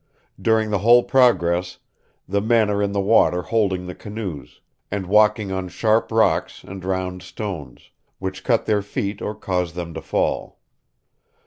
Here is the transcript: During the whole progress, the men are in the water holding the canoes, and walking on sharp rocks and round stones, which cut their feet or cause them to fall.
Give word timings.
During 0.41 0.71
the 0.71 0.79
whole 0.79 1.03
progress, 1.03 1.77
the 2.27 2.41
men 2.41 2.71
are 2.71 2.81
in 2.81 2.91
the 2.91 2.99
water 2.99 3.43
holding 3.43 3.85
the 3.85 3.93
canoes, 3.93 4.59
and 4.89 5.05
walking 5.05 5.51
on 5.51 5.67
sharp 5.69 6.11
rocks 6.11 6.63
and 6.63 6.83
round 6.83 7.21
stones, 7.21 7.91
which 8.17 8.43
cut 8.43 8.65
their 8.65 8.81
feet 8.81 9.21
or 9.21 9.35
cause 9.35 9.73
them 9.73 9.93
to 9.93 10.01
fall. 10.01 10.57